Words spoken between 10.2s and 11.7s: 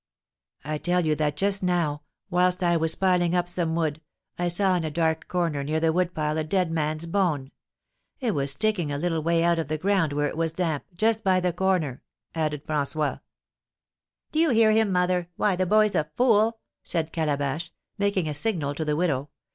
it was damp, just by the